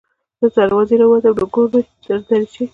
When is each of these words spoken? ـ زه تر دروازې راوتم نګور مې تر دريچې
ـ 0.21 0.39
زه 0.41 0.47
تر 0.55 0.65
دروازې 0.69 0.95
راوتم 1.01 1.33
نګور 1.39 1.67
مې 1.73 1.81
تر 2.05 2.17
دريچې 2.27 2.63